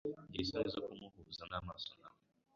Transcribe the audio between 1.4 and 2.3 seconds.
amaso na we